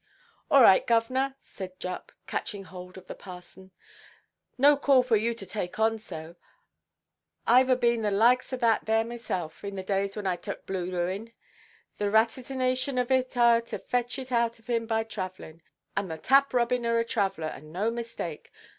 "All 0.49 0.63
right, 0.63 0.83
govʼnor!" 0.87 1.35
said 1.41 1.79
Jupp, 1.79 2.11
catching 2.25 2.63
hold 2.63 2.97
of 2.97 3.05
the 3.05 3.13
parson; 3.13 3.69
"no 4.57 4.75
call 4.75 5.03
for 5.03 5.15
you 5.15 5.35
to 5.35 5.45
take 5.45 5.77
on 5.77 5.99
so. 5.99 6.37
Iʼve 7.47 7.69
a 7.69 7.75
been 7.75 8.01
the 8.01 8.09
likes 8.09 8.51
o' 8.51 8.57
that 8.57 8.85
there 8.85 9.03
mysel' 9.03 9.51
in 9.61 9.75
the 9.75 9.83
days 9.83 10.15
when 10.15 10.25
I 10.25 10.37
tuk' 10.37 10.65
blue 10.65 10.89
ruin. 10.91 11.33
The 11.99 12.05
rattisination 12.09 12.97
of 12.99 13.11
it 13.11 13.37
are 13.37 13.61
to 13.61 13.77
fetch 13.77 14.17
it 14.17 14.31
out 14.31 14.57
of 14.57 14.65
him 14.65 14.87
by 14.87 15.03
travellinʼ. 15.03 15.61
And 15.95 16.09
the 16.09 16.17
Tap–Robin 16.17 16.83
are 16.87 16.97
a 16.97 17.05
traveller, 17.05 17.49
and 17.49 17.71
no 17.71 17.91
mistake. 17.91 18.49